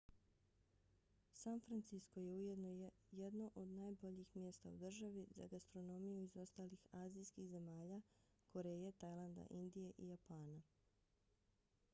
[1.31, 7.47] san francisko je ujedno jedno od najboljih mjesta u državi za gastronomiju iz ostalih azijskih
[7.49, 8.01] zemalja:
[8.47, 10.61] koreje tajlanda indije i japana